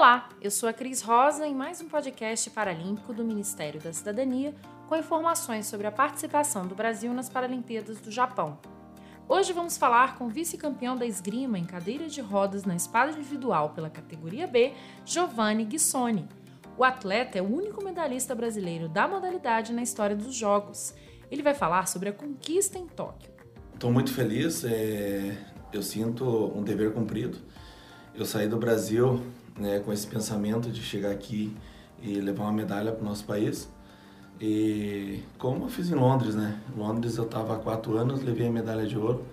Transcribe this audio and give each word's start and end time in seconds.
Olá, 0.00 0.30
eu 0.40 0.50
sou 0.50 0.66
a 0.66 0.72
Cris 0.72 1.02
Rosa 1.02 1.46
em 1.46 1.54
mais 1.54 1.82
um 1.82 1.86
podcast 1.86 2.48
paralímpico 2.48 3.12
do 3.12 3.22
Ministério 3.22 3.78
da 3.78 3.92
Cidadania 3.92 4.54
com 4.88 4.96
informações 4.96 5.66
sobre 5.66 5.86
a 5.86 5.92
participação 5.92 6.66
do 6.66 6.74
Brasil 6.74 7.12
nas 7.12 7.28
Paralimpíadas 7.28 8.00
do 8.00 8.10
Japão. 8.10 8.58
Hoje 9.28 9.52
vamos 9.52 9.76
falar 9.76 10.16
com 10.16 10.24
o 10.24 10.30
vice-campeão 10.30 10.96
da 10.96 11.04
esgrima 11.04 11.58
em 11.58 11.66
cadeira 11.66 12.08
de 12.08 12.22
rodas 12.22 12.64
na 12.64 12.74
espada 12.74 13.12
individual 13.12 13.74
pela 13.74 13.90
categoria 13.90 14.46
B, 14.46 14.72
Giovanni 15.04 15.66
Guissoni. 15.66 16.26
O 16.78 16.82
atleta 16.82 17.38
é 17.38 17.42
o 17.42 17.54
único 17.54 17.84
medalhista 17.84 18.34
brasileiro 18.34 18.88
da 18.88 19.06
modalidade 19.06 19.70
na 19.70 19.82
história 19.82 20.16
dos 20.16 20.34
Jogos. 20.34 20.94
Ele 21.30 21.42
vai 21.42 21.52
falar 21.52 21.86
sobre 21.86 22.08
a 22.08 22.12
conquista 22.14 22.78
em 22.78 22.86
Tóquio. 22.86 23.30
Estou 23.74 23.92
muito 23.92 24.14
feliz, 24.14 24.64
é... 24.64 25.36
eu 25.70 25.82
sinto 25.82 26.24
um 26.56 26.62
dever 26.62 26.94
cumprido. 26.94 27.36
Eu 28.14 28.24
saí 28.24 28.48
do 28.48 28.56
Brasil 28.56 29.22
né, 29.58 29.80
com 29.80 29.92
esse 29.92 30.06
pensamento 30.06 30.70
de 30.70 30.82
chegar 30.82 31.10
aqui 31.10 31.54
e 32.02 32.20
levar 32.20 32.44
uma 32.44 32.52
medalha 32.52 32.92
para 32.92 33.02
o 33.02 33.04
nosso 33.04 33.24
país. 33.24 33.68
E 34.40 35.22
como 35.38 35.66
eu 35.66 35.68
fiz 35.68 35.90
em 35.90 35.94
Londres, 35.94 36.34
né? 36.34 36.58
Em 36.74 36.78
Londres 36.78 37.16
eu 37.18 37.24
estava 37.24 37.56
há 37.56 37.58
quatro 37.58 37.98
anos, 37.98 38.22
levei 38.22 38.48
a 38.48 38.50
medalha 38.50 38.86
de 38.86 38.96
ouro. 38.96 39.24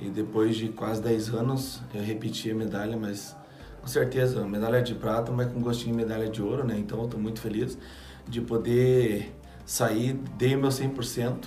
E 0.00 0.10
depois 0.10 0.56
de 0.56 0.68
quase 0.68 1.00
dez 1.00 1.28
anos 1.30 1.80
eu 1.94 2.02
repeti 2.02 2.50
a 2.50 2.54
medalha, 2.54 2.96
mas 2.96 3.34
com 3.80 3.86
certeza, 3.88 4.46
medalha 4.46 4.82
de 4.82 4.94
prata, 4.94 5.30
mas 5.30 5.50
com 5.52 5.60
gostinho 5.60 5.96
de 5.96 6.02
medalha 6.02 6.28
de 6.28 6.42
ouro, 6.42 6.64
né? 6.64 6.76
Então 6.78 6.98
eu 6.98 7.04
estou 7.04 7.20
muito 7.20 7.40
feliz 7.40 7.78
de 8.28 8.40
poder 8.40 9.34
sair, 9.64 10.14
dei 10.36 10.56
o 10.56 10.58
meu 10.58 10.70
100%, 10.70 11.44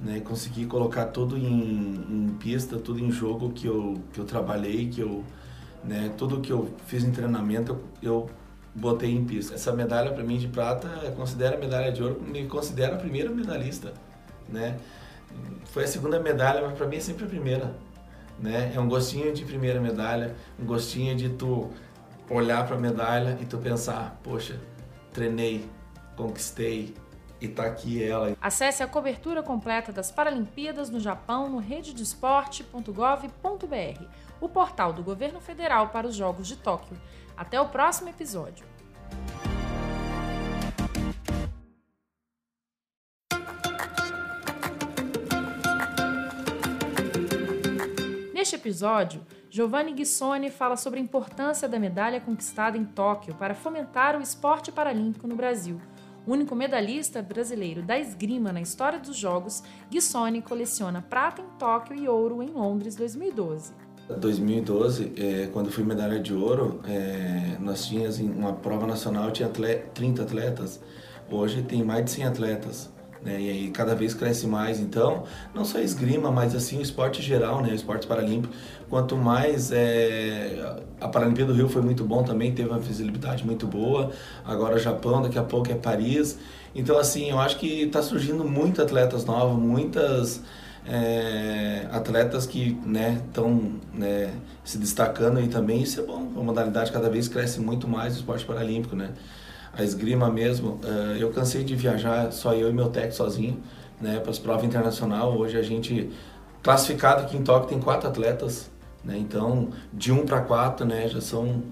né? 0.00 0.20
Consegui 0.20 0.66
colocar 0.66 1.06
tudo 1.06 1.36
em, 1.36 1.44
em 2.10 2.36
pista, 2.38 2.76
tudo 2.76 3.00
em 3.00 3.10
jogo 3.10 3.50
que 3.50 3.66
eu, 3.66 3.94
que 4.12 4.20
eu 4.20 4.24
trabalhei, 4.24 4.88
que 4.88 5.00
eu 5.00 5.24
né? 5.86 6.12
Tudo 6.16 6.40
que 6.40 6.52
eu 6.52 6.74
fiz 6.86 7.04
em 7.04 7.10
treinamento 7.10 7.78
eu, 8.02 8.28
botei 8.74 9.14
em 9.14 9.24
pista. 9.24 9.54
Essa 9.54 9.72
medalha 9.72 10.12
para 10.12 10.22
mim 10.22 10.36
de 10.36 10.48
prata, 10.48 10.88
considera 11.16 11.56
a 11.56 11.58
medalha 11.58 11.90
de 11.90 12.02
ouro, 12.02 12.20
me 12.20 12.46
considera 12.46 12.94
a 12.94 12.98
primeira 12.98 13.30
medalhista, 13.30 13.94
né? 14.48 14.76
Foi 15.66 15.84
a 15.84 15.86
segunda 15.86 16.20
medalha, 16.20 16.62
mas 16.62 16.76
para 16.76 16.86
mim 16.86 16.96
é 16.96 17.00
sempre 17.00 17.24
a 17.24 17.28
primeira, 17.28 17.74
né? 18.38 18.72
É 18.74 18.80
um 18.80 18.88
gostinho 18.88 19.32
de 19.32 19.44
primeira 19.44 19.80
medalha, 19.80 20.34
um 20.60 20.64
gostinho 20.64 21.16
de 21.16 21.30
tu 21.30 21.70
olhar 22.28 22.66
para 22.66 22.76
a 22.76 22.78
medalha 22.78 23.38
e 23.40 23.46
tu 23.46 23.56
pensar, 23.58 24.20
poxa, 24.22 24.60
treinei, 25.12 25.64
conquistei, 26.16 26.94
e 27.40 27.48
tá 27.48 27.66
aqui 27.66 28.02
ela. 28.02 28.36
Acesse 28.40 28.82
a 28.82 28.86
cobertura 28.86 29.42
completa 29.42 29.92
das 29.92 30.10
Paralimpíadas 30.10 30.90
no 30.90 31.00
Japão 31.00 31.48
no 31.48 31.58
rededesporte.gov.br, 31.58 34.04
o 34.40 34.48
portal 34.48 34.92
do 34.92 35.02
governo 35.02 35.40
federal 35.40 35.88
para 35.88 36.06
os 36.06 36.14
Jogos 36.14 36.46
de 36.46 36.56
Tóquio. 36.56 36.96
Até 37.36 37.60
o 37.60 37.68
próximo 37.68 38.08
episódio. 38.08 38.64
Neste 48.32 48.56
episódio, 48.56 49.26
Giovanni 49.50 49.92
Guissoni 49.92 50.50
fala 50.50 50.76
sobre 50.76 51.00
a 51.00 51.02
importância 51.02 51.68
da 51.68 51.78
medalha 51.78 52.20
conquistada 52.20 52.78
em 52.78 52.84
Tóquio 52.84 53.34
para 53.34 53.54
fomentar 53.54 54.16
o 54.16 54.22
esporte 54.22 54.70
paralímpico 54.70 55.26
no 55.26 55.34
Brasil 55.34 55.80
único 56.26 56.54
medalhista 56.54 57.22
brasileiro 57.22 57.82
da 57.82 57.98
esgrima 57.98 58.52
na 58.52 58.60
história 58.60 58.98
dos 58.98 59.16
Jogos, 59.16 59.62
Guissoni 59.90 60.42
coleciona 60.42 61.00
prata 61.02 61.40
em 61.40 61.58
Tóquio 61.58 61.96
e 61.96 62.08
ouro 62.08 62.42
em 62.42 62.48
Londres 62.48 62.96
2012. 62.96 63.72
2012, 64.18 65.12
é, 65.16 65.48
quando 65.52 65.70
fui 65.70 65.82
medalha 65.84 66.20
de 66.20 66.32
ouro, 66.32 66.80
é, 66.86 67.56
nós 67.60 67.86
tínhamos 67.86 68.18
uma 68.18 68.52
prova 68.52 68.86
nacional, 68.86 69.30
tinha 69.30 69.48
atleta, 69.48 69.88
30 69.94 70.22
atletas. 70.22 70.80
Hoje 71.30 71.62
tem 71.62 71.82
mais 71.82 72.04
de 72.04 72.10
100 72.12 72.24
atletas 72.24 72.95
né? 73.26 73.40
E 73.40 73.50
aí 73.50 73.70
cada 73.70 73.94
vez 73.94 74.14
cresce 74.14 74.46
mais. 74.46 74.78
Então, 74.78 75.24
não 75.52 75.64
só 75.64 75.80
esgrima, 75.80 76.30
mas 76.30 76.54
assim 76.54 76.78
o 76.78 76.82
esporte 76.82 77.20
geral, 77.20 77.60
né? 77.60 77.70
O 77.70 77.74
esporte 77.74 78.06
paralímpico. 78.06 78.54
Quanto 78.88 79.16
mais 79.16 79.72
é... 79.72 80.80
a 81.00 81.08
Paralimpíada 81.08 81.52
do 81.52 81.56
Rio 81.56 81.68
foi 81.68 81.82
muito 81.82 82.04
bom 82.04 82.22
também, 82.22 82.54
teve 82.54 82.68
uma 82.68 82.78
visibilidade 82.78 83.44
muito 83.44 83.66
boa. 83.66 84.12
Agora 84.44 84.78
Japão, 84.78 85.20
daqui 85.22 85.38
a 85.38 85.42
pouco 85.42 85.70
é 85.72 85.74
Paris. 85.74 86.38
Então, 86.72 86.96
assim, 86.98 87.30
eu 87.30 87.40
acho 87.40 87.58
que 87.58 87.82
está 87.82 88.00
surgindo 88.00 88.44
muitos 88.44 88.78
atletas 88.78 89.24
novos, 89.24 89.58
muitas 89.58 90.42
é, 90.86 91.88
atletas 91.90 92.46
que 92.46 92.78
estão 93.26 93.50
né, 93.94 94.26
né, 94.26 94.34
se 94.62 94.78
destacando 94.78 95.40
e 95.40 95.48
também 95.48 95.82
isso 95.82 96.00
é 96.00 96.04
bom. 96.04 96.30
A 96.36 96.40
modalidade 96.42 96.92
cada 96.92 97.10
vez 97.10 97.26
cresce 97.26 97.60
muito 97.60 97.88
mais 97.88 98.14
o 98.14 98.18
esporte 98.18 98.44
paralímpico, 98.44 98.94
né? 98.94 99.10
A 99.76 99.84
esgrima 99.84 100.30
mesmo, 100.30 100.80
uh, 100.82 101.16
eu 101.18 101.30
cansei 101.30 101.62
de 101.62 101.76
viajar 101.76 102.32
só 102.32 102.54
eu 102.54 102.70
e 102.70 102.72
meu 102.72 102.88
técnico 102.88 103.16
sozinho, 103.16 103.62
né, 104.00 104.18
para 104.20 104.30
as 104.30 104.38
provas 104.38 104.64
internacionais. 104.64 105.24
Hoje 105.24 105.58
a 105.58 105.62
gente 105.62 106.10
classificado 106.62 107.22
aqui 107.22 107.36
em 107.36 107.42
Tóquio 107.42 107.68
tem 107.68 107.78
quatro 107.78 108.08
atletas, 108.08 108.70
né, 109.04 109.18
então 109.18 109.68
de 109.92 110.10
um 110.12 110.24
para 110.24 110.40
quatro, 110.40 110.86
né, 110.86 111.06
já 111.08 111.20
são 111.20 111.62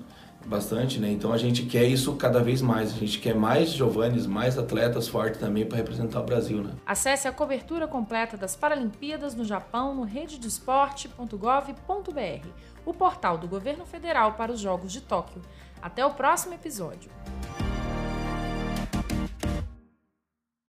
bastante, 0.47 1.01
né? 1.01 1.11
Então 1.11 1.33
a 1.33 1.39
gente 1.39 1.65
quer 1.65 1.85
isso 1.85 2.15
cada 2.17 2.43
vez 2.43 2.61
mais. 2.61 2.95
A 2.95 2.99
gente 2.99 3.19
quer 3.19 3.35
mais 3.35 3.71
Giovannis, 3.71 4.27
mais 4.27 4.59
atletas 4.59 5.09
fortes 5.09 5.41
também 5.41 5.65
para 5.65 5.79
representar 5.79 6.21
o 6.21 6.25
Brasil, 6.25 6.63
né? 6.63 6.75
Acesse 6.87 7.27
a 7.27 7.33
cobertura 7.33 7.89
completa 7.89 8.37
das 8.37 8.55
Paralimpíadas 8.55 9.35
no 9.35 9.43
Japão 9.45 9.95
no 9.95 10.03
rededesporte.gov.br, 10.03 12.49
o 12.85 12.93
portal 12.93 13.39
do 13.39 13.49
governo 13.49 13.87
federal 13.87 14.35
para 14.35 14.53
os 14.53 14.61
Jogos 14.61 14.93
de 14.93 15.01
Tóquio. 15.01 15.41
Até 15.81 16.05
o 16.05 16.11
próximo 16.11 16.53
episódio. 16.55 17.11